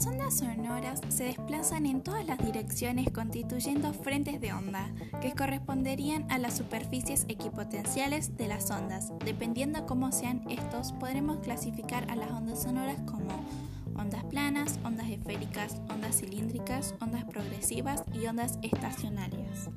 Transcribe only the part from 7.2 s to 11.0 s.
equipotenciales de las ondas. Dependiendo cómo sean estos,